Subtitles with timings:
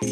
[0.00, 0.04] は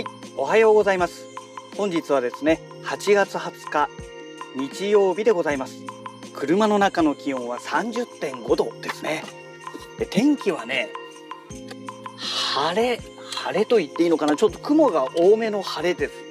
[0.00, 0.04] い、
[0.36, 1.28] おはようございます。
[1.76, 3.88] 本日はですね、8月20日
[4.56, 5.84] 日曜日でございます。
[6.34, 9.22] 車の中の気温は30.5度ですね。
[10.00, 10.90] で天気はね、
[12.18, 13.00] 晴れ、
[13.36, 16.25] 晴れと言っていいのかな、ちょっと雲が多めの晴れです。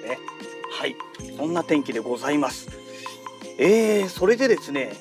[0.77, 0.97] はい、
[1.37, 2.67] そんな天気でございます。
[3.57, 4.91] えー、それでですね、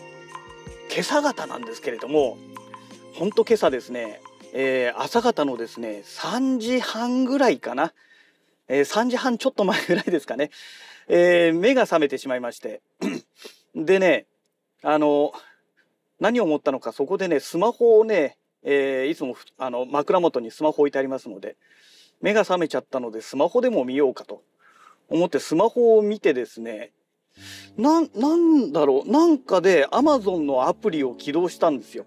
[0.88, 2.38] 今朝方なんですけれども、
[3.12, 4.20] ほんと今朝ですね、
[4.52, 7.92] えー朝方のですね、3時半ぐらいかな。
[8.68, 10.50] えー3時半ちょっと前ぐらいですかね、
[11.08, 12.80] えー目が覚めてしまいまして
[13.74, 14.26] でね
[14.84, 15.32] あの
[16.20, 21.56] 何を思ったのかそこでねスマホをね、えーいつもあの枕元にスマホ置いてありますので
[22.22, 24.40] 目が覚めちゃったのでスマホでも見ようかと
[25.08, 26.92] 思ってスマホを見てですね
[27.76, 32.06] なんなんだろうなんかで Amazon のアプリを起動したんですよ。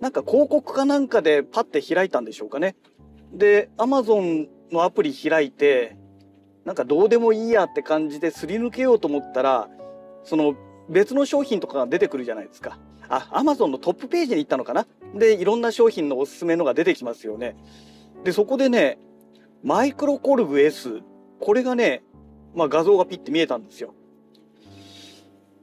[0.00, 2.76] なんか広告かなんかでパッて開いたんでしょうかね。
[3.32, 5.96] で Amazon のアプリ開いて
[6.64, 9.70] なんかどうでもいいやって感じですり抜けようと思ったら
[10.22, 10.54] その
[10.90, 12.78] 別の商品とかが出てくるじゃないですか。
[13.08, 17.56] あ、Amazon のトップページに行ったのかなで、いろんな商品のおすすめのが出てきますよね。
[18.24, 18.98] で、そこでね、
[19.62, 21.00] マイクロコルグ S、
[21.40, 22.02] これがね、
[22.54, 23.94] まあ画像がピッて見えたんですよ。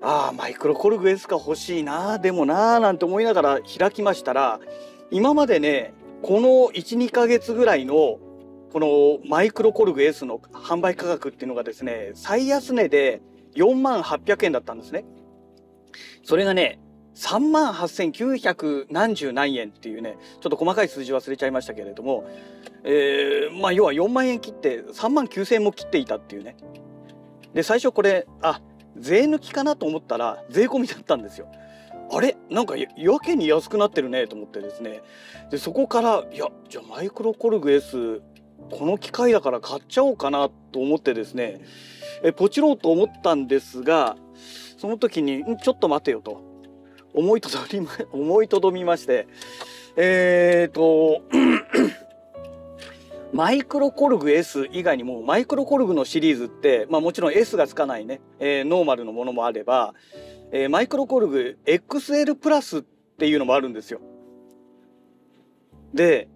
[0.01, 4.59] ああ、マイクロコルグ S が欲しいな、でもな、なんて思いながら開きましたら、
[5.09, 8.19] 今までね、この1、2ヶ月ぐらいの
[8.71, 13.21] このマイクロコルグ S の販売価格っていうのがですね、最安値で
[13.55, 15.05] 4万800円だったんですね。
[16.23, 16.79] それがね、
[17.15, 22.25] 3万8900何十何円っていうね、ちょっと細かい数字忘れちゃいましたけれども、
[22.83, 26.55] えーまあ要は4万円切って3万9000円も切っていたっていうね。
[27.53, 28.61] で、最初これ、あ、
[28.97, 31.47] 税抜きかなと思ったら税込みだったんですよ。
[32.11, 32.37] あれ？
[32.49, 35.01] なんかややけに安くなってるねと思ってですね。
[35.49, 38.21] で、そこから、いや、じゃあマイクロコルグ S
[38.71, 41.61] この機械だから買っちゃおうかなと思ってですね
[42.23, 44.17] えポチろうと思ったんですが
[44.77, 46.41] その時にちょっと待てよと
[47.15, 49.27] 思いとどりま 思いとどみまして
[49.95, 51.21] えーと
[53.33, 59.93] マイクロコルグ S 以外にもマイクロコルグのシリーズって、まあ、もちろん S がつかないね、えーノーマルのものもあれば、
[60.51, 62.81] えーマイクロコルグ XL プラスっ
[63.17, 63.99] ていうのもあるんですよ。
[65.93, 66.29] で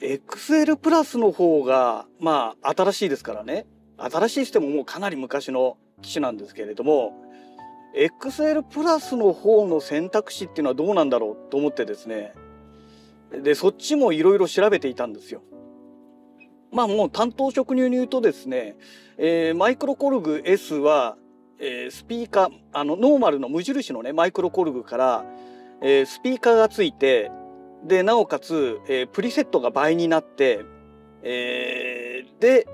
[0.00, 3.66] XL プラスの方がまあ新しいですからね
[3.96, 7.14] 新しいしてももうかなり昔の機種なんですけれども
[7.94, 12.34] XL プラスの方の選択肢っていうのはどうなんだろうと思ってですね。
[13.42, 15.42] でそっちもいろいろ調べていたんですよ。
[16.72, 18.76] まあもう担当職入に言うとですね、
[19.16, 21.16] えーマイクロコルグ S は、
[21.60, 25.24] えースピーカーあのノーマルの無印のねマイクロコルグから、
[25.80, 27.30] えースピーカーがついて
[27.84, 30.64] でなおかつ、えープリセットが倍になって、
[31.22, 32.66] えーで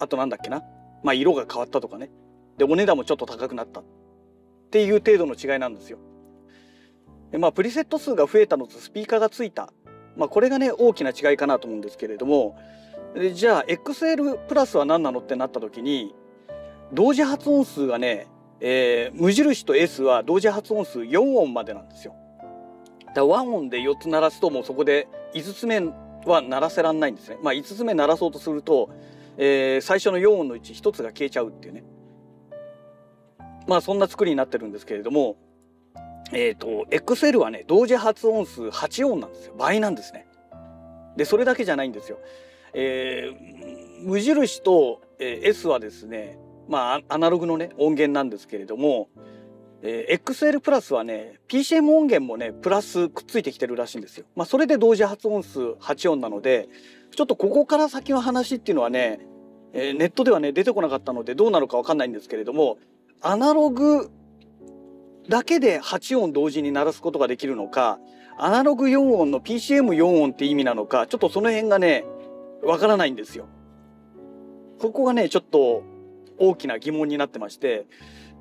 [0.00, 0.62] あとなんだっけな、
[1.02, 2.10] まあ、色が変わったとかね。
[2.58, 3.84] でお値段もちょっと高くなったっ
[4.70, 5.98] ていう程度の違いなんですよ。
[7.30, 9.72] でまあプリセット数が増えたのとスピーカーがついた、
[10.16, 12.58] まあ、これがね大きな違いかなと思うんですけれども
[13.14, 16.14] でじゃあ XL プラスは何なのってなった時に
[16.92, 18.28] 同時発音数がね、
[18.60, 22.14] えー無印と S は同時発音数4音までなんですよ。
[23.08, 25.80] だから和音で4つ鳴らすともうそこで5つ目
[26.24, 27.38] は鳴らせらんないんですね。
[27.42, 28.90] まあ5つ目鳴らそうとすると、
[29.36, 31.84] えー最初の4音のうち1つが消えちゃうっていうね。
[33.68, 35.36] まあそんな作りになってるんですけれども、
[36.32, 39.54] えっ、と XL はね同時発音数8音なんですよ。
[39.56, 40.26] 倍なんですね。
[41.16, 42.18] でそれだけじゃないんですよ。
[42.72, 49.08] えー無印と、えー S はですねまあアナログのね音源なんですけれども、
[49.82, 54.24] えー XL プラスはね PCM 音源もねプラスくっついてきてるらしいんですよ。
[54.34, 56.68] まあ、それで同時発音数8音なので
[57.14, 59.20] ちょっとここから先の話っていうのはね、
[59.74, 62.78] えーネットではね出てこなかったのでどうなのかわかんないんですけれども
[63.20, 64.10] アナログ
[65.28, 67.98] だけで8音同時に鳴らすことができるのか
[68.38, 72.04] アナログ4音の PCM4 音って意味なのかちょっとその辺がね
[72.62, 73.46] わからないんですよ。
[74.80, 75.82] ここがねちょっと
[76.38, 77.86] 大きな疑問になってまして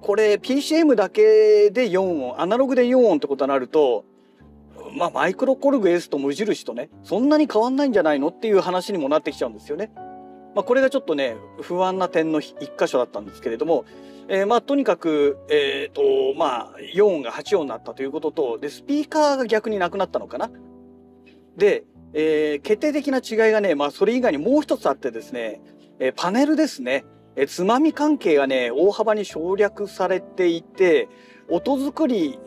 [0.02, 4.06] これ PCM だけで4音アナログで4音ってことになると
[4.96, 9.92] まあマイクロコルグ S と無印とねそんなに変わんないんじゃないのっていう話にもなってきちゃうんですよね。
[10.58, 13.86] まあ、これがちょっとね不安な点の一箇所だったんですけれども、
[14.28, 16.02] えーまあとにかくえっ、と
[16.36, 20.50] まあ4音が8音になったということとでスピーカーが逆になくなったのかな？
[21.58, 21.84] で、
[22.14, 25.62] えー決定的な違いがね、まあ、それ以外にもう一つあってですね
[26.00, 27.06] えパネルですね。
[27.36, 31.08] えつまみ関係がね、大幅に省略されていて、
[31.50, 32.40] 音作り、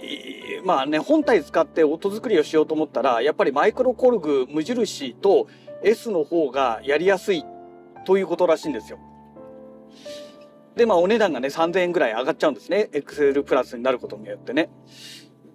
[0.64, 5.46] まあね、本体使って音作りをしようと思ったら、やっぱりマイクロコルグ無印と
[5.84, 7.44] S の方がやりやすい
[8.04, 8.98] ということらしいんですよ。
[10.76, 12.88] で、まあお値段がね、3000円ぐらい上がっちゃうんですね。
[12.92, 14.70] XL プラスになることによってね。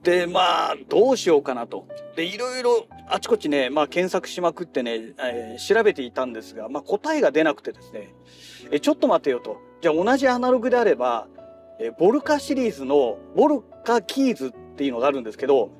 [0.03, 1.87] で、まあ、どうしようかなと。
[2.15, 8.13] で、いろいろあちこちね、まあ検索しまくってね、えー、調べていたんですが、まあ答えが出なくてですね、
[8.71, 9.57] えちょっと待てよと。
[9.81, 11.27] じゃあ同じアナログであれば、
[11.79, 15.71] えボルカシリーズのボルカキーズっていうのがあるんですけど、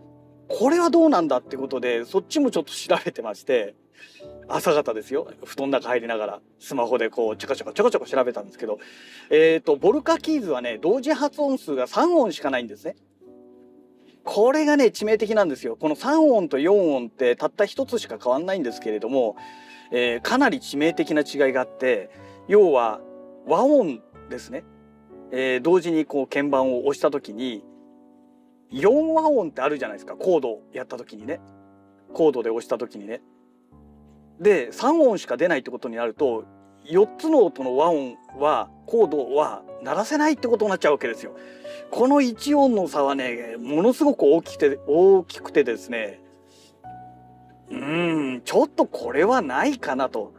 [0.48, 3.76] これはどうなんだってことで、そっちもちょっと調べてまして、
[4.48, 5.28] 朝方ですよ。
[5.44, 8.80] 布団の中入りながら、スマホでこう、ちょこちょこちょこちょこ調べたんですけど、
[9.30, 12.96] えっ、ー、と、ボルカキーズはね、同時発音数が3音しかないんですね。
[14.24, 15.76] これがね、致命的なんですよ。
[15.76, 19.36] この3音と4音ってたった1つしか変わんないんですけれども、
[19.92, 22.10] えー、かなり致命的な違いがあって、
[22.48, 23.02] 要は
[23.46, 24.64] 和音ですね。
[25.32, 27.64] えー、同時にこう鍵盤を押した時に、
[28.72, 30.16] 4和音ってあるじゃないですか。
[30.16, 31.40] コードやった時にね。
[32.14, 33.22] コードで押した時にね。
[34.40, 36.46] で3音しか出ないってことになると
[36.86, 41.36] 4つの音の和音はコードは鳴らせないってことになっちゃうわけですよ。
[41.92, 46.22] この1音の差はねものすごく大きくて大きくてですね
[47.70, 50.34] うんちょっとこれはないかなと。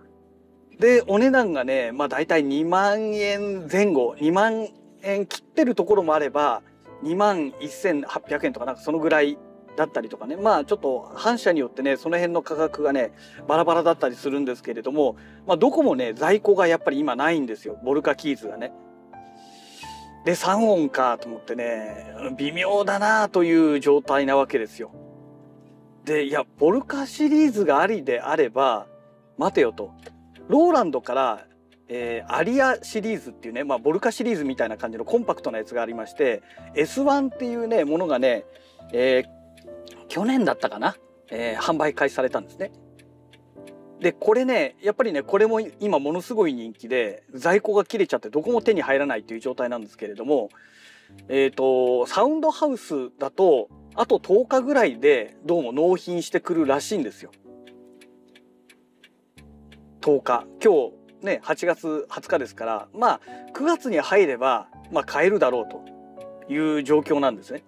[0.78, 4.68] でお値段がねまあ大体2万円前後2万
[5.02, 6.62] 円切ってるところもあれば
[7.02, 9.38] 2万1800円とかなんかそのぐらい
[9.76, 13.12] だったりとかねまあちょっと反社によってねその辺の価格がね
[13.46, 18.72] バラバラだったりするんですけれども、まあ、どこもね在庫がやっぱり今ないんですよボルカキーズがね。
[20.24, 24.90] で3音かと思ってね微妙だなという状態なわけですよ。
[26.04, 28.86] でいやボルカシリーズがありであれば
[29.38, 29.92] 待てよと
[30.48, 31.46] ローランドから
[31.88, 36.42] えー、アリアシリーズっていうね、まあ、ボルカシリーズみたいな感じのコンパクトなやつがありまして
[36.74, 38.44] S1 っていうねものがね、
[38.92, 39.28] えー、
[40.08, 40.96] 去年だったかな、
[41.30, 42.72] えー、販売開始されたんですね。
[44.00, 50.50] でこれねやっぱりねこれも今ものすごい人気で在庫が切れちゃってどこも手に入らないという状態なんですけれども
[51.28, 57.30] えっ、ー、とサウンドハウスだとあと10日ぐらいでどうも納品してくるらしいんですよ。
[60.02, 63.20] 10日今日ね8月20日ですからまあ
[63.54, 67.64] 9月に入れば、まあ、買えるだろうという状況なんですね。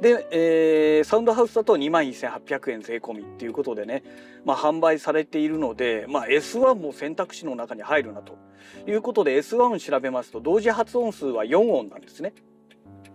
[0.00, 4.04] で、えー、サウンドハウスだと2万1800円税込みっていうことでね、
[4.44, 8.38] まあ、販売されているので、まあ、S1 も選択肢の中に入るなと
[8.86, 12.32] いうことで S1 を調べますと同時発音数は4音なんですね。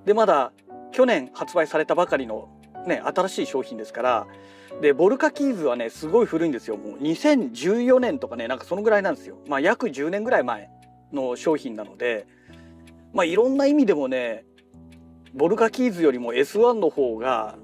[0.05, 0.51] でまだ
[0.91, 2.49] 去年発売されたばかりの、
[2.85, 4.27] ね、新しい商品ですから
[4.81, 9.37] でボルカキーズはねすごい古いんですよもう2014年とかねなんかそのぐらいなんですよ。
[9.47, 10.69] まあ、約10年ぐらい前
[11.13, 12.27] の商品なので、
[13.13, 14.45] まあ、いろんな意味でもね
[15.33, 17.57] volca keys よりも S1 の方が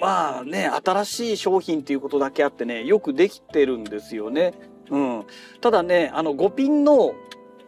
[0.00, 4.54] まあね新しい商品っていうことだけあってねよくできてるんですよね。
[4.90, 5.24] うん、
[5.60, 7.14] ただねあの5ピンの、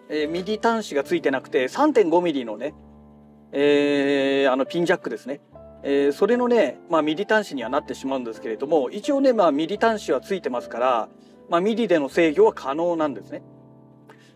[0.09, 2.75] えー、 MIDI 端子がついてなくて3.5ミリのね、
[3.53, 5.41] えー、あのピンジャックですね。
[5.83, 11.09] えー、それのね、まあ、 MIDI 端子にはなってしまうんですけれども一応ね、まあ、 MIDI 端子はついてますから、
[11.49, 13.43] まあ、 MIDI での制御は可能なんですね。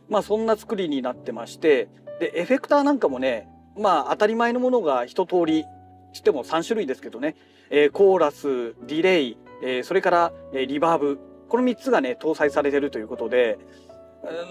[0.08, 3.48] まあそんな作りになってましてでエフェクターなんかもね
[3.80, 5.64] まあ当たり前のものが一通り
[6.12, 7.34] しても3種類ですけどね、
[7.70, 11.18] えー、コーラスディレイ、えー、それから、えー、リバーブ
[11.48, 13.58] この3つがね搭載されてるということで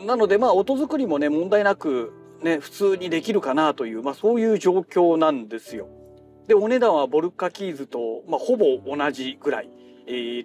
[0.06, 5.88] なのでまあ音作りもね問題なくね普通にできるかなという、まあ、そういう状況なんですよ。
[6.48, 9.70] でお値段は volca keys と、まあ、ほぼ同じぐらい。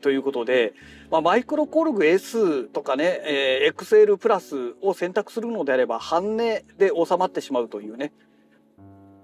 [0.02, 0.74] ということで、
[1.10, 8.12] まあ、マイクロコルグ S とかね、えー、XL プラスを選択するのであれば半値で収まってしまうというね、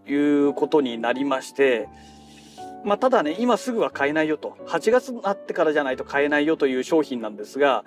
[0.06, 1.88] いうことになりまして、
[2.84, 7.84] まあ、ただね今すぐは買えないよと8月になってからじゃないと買えないよという商品なんですが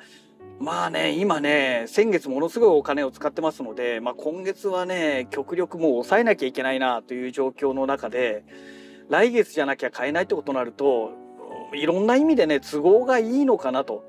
[0.59, 8.45] まあね今ね先月ものすごいお金を使ってますので、まあ、今月はね極力もう抑えなきゃいけないなという状況の中で
[9.09, 11.11] 来月じゃなきゃ買えないってことになると
[11.73, 14.03] いろんな意味でね都合がいいのかなと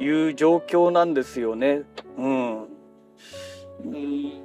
[0.00, 1.82] いう状況なんですよね。
[2.16, 2.68] うん、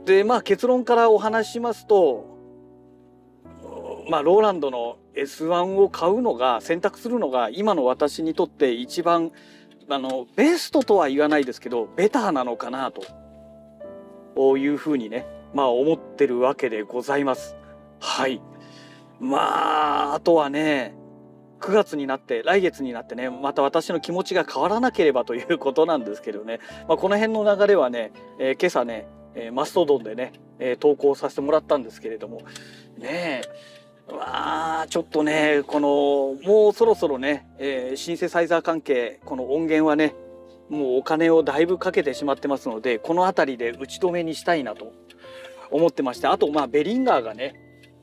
[0.06, 2.35] でまあ結論からお話しますと
[4.10, 9.32] まあ、ローランドの S1 を買うのが選択するのが今の私にとって一番
[9.90, 17.56] あのベストとは言わないですけどベターなのかなというふうにねまあ思ってるわけでございます。
[18.00, 18.42] はい
[19.20, 20.94] まああとはね
[21.62, 32.42] 9月になって来月になってねまた私の気持ちが変わらなければということなんですけどね、まあ、この辺の流れはね、えー、今朝ね、えー、マストドンでね、えー、投稿させてもらったんですけれども
[32.98, 33.76] ねえ
[34.08, 40.16] わあちょっとねこのもうそろそろね、えー、シンセサイザー関係この音源はね
[40.70, 44.94] もうお金をだいぶかけてしまってますのでこの辺りで打ち止めにしたいなと
[45.72, 47.56] 思ってましてあとまあベリンガーがね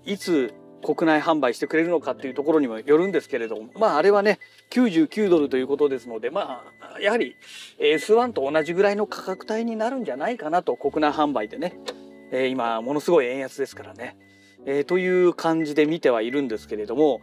[0.04, 0.54] いつ
[0.84, 4.40] 国内販売してくれるのかっていうところにもよるんですけれどもまああれはね
[4.70, 7.36] 99ドルということですのでまあやはり
[7.80, 11.78] S1 と同じぐらいの価格帯になるんじゃないかなと国内販売でね、
[12.32, 14.16] えー、今ものすごい円安ですからね、
[14.66, 17.20] えー、という感じで見てはいるんですけれども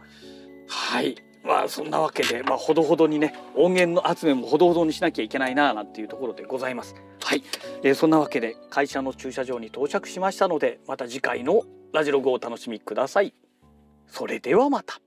[0.68, 6.94] はいまあそんなわけで、まあ、ほどほどにね音源の集めもほどほどにしなきゃいけないななんていうところでございます。
[7.22, 7.42] はい、
[7.82, 13.34] えー、そんなわけで会社の駐車場に到着しましたのでまた次回のラジログをお楽しみください。
[14.06, 15.00] それではまた。